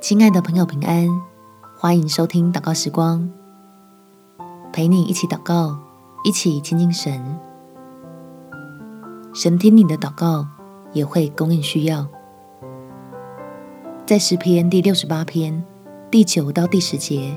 [0.00, 1.06] 亲爱的朋友，平安！
[1.78, 3.30] 欢迎收听祷告时光，
[4.72, 5.78] 陪你一起祷告，
[6.24, 7.22] 一起亲近神。
[9.34, 10.46] 神听你的祷告，
[10.94, 12.06] 也会供应需要。
[14.06, 15.62] 在诗篇第六十八篇
[16.10, 17.36] 第九到第十节，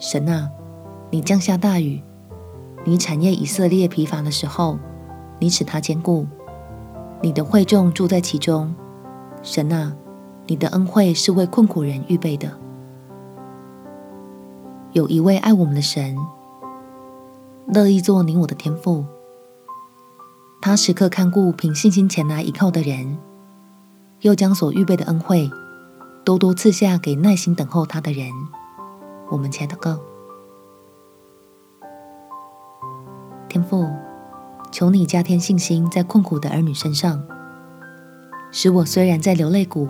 [0.00, 0.50] 神啊，
[1.10, 2.02] 你降下大雨，
[2.82, 4.80] 你产业以色列疲乏的时候，
[5.38, 6.26] 你使他坚固，
[7.22, 8.74] 你的会众住在其中。
[9.44, 9.96] 神啊，
[10.52, 12.58] 你的恩惠是为困苦人预备的。
[14.92, 16.14] 有一位爱我们的神，
[17.68, 19.02] 乐意做你我的天父。
[20.60, 23.16] 他时刻看顾凭信心前来依靠的人，
[24.20, 25.50] 又将所预备的恩惠
[26.22, 28.28] 多多赐下给耐心等候他的人。
[29.30, 29.98] 我们且祷告：
[33.48, 33.88] 天父，
[34.70, 37.22] 求你加添信心在困苦的儿女身上。
[38.50, 39.88] 使我虽然在流泪谷，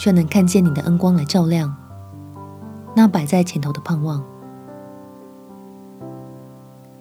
[0.00, 1.76] 却能看见你的恩光来照亮
[2.96, 4.24] 那摆在前头的盼望，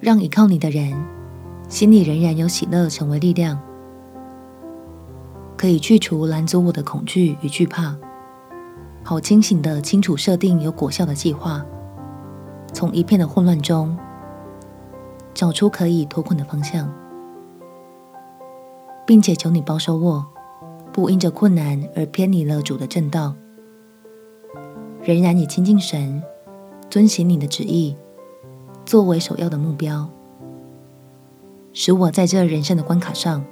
[0.01, 0.93] 让依靠你的人
[1.69, 3.57] 心里仍然有喜乐，成为力量，
[5.55, 7.95] 可以去除拦阻我的恐惧与惧怕，
[9.01, 11.65] 好清醒的清楚设定有果效的计划，
[12.73, 13.97] 从一片的混乱中
[15.33, 16.91] 找出可以脱困的方向，
[19.07, 20.25] 并且求你保守我。
[20.99, 23.33] 不因着困难而偏离了主的正道，
[25.01, 26.21] 仍然以亲近神、
[26.89, 27.95] 遵行你的旨意
[28.85, 30.09] 作为首要的目标，
[31.71, 33.45] 使我在这人生的关卡上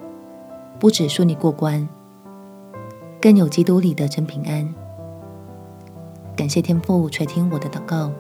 [0.78, 1.88] 不只顺利过关，
[3.22, 4.76] 更有基督里的真平安。
[6.36, 8.12] 感谢天父垂听我的祷告，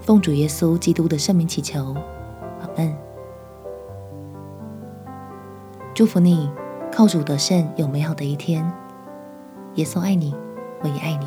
[0.00, 1.94] 奉主耶稣基督的圣名祈求，
[2.60, 2.92] 阿门。
[5.94, 6.50] 祝福你。
[6.96, 8.64] 靠主得胜，有美好的一天。
[9.74, 10.34] 耶稣爱你，
[10.80, 11.26] 我也爱你。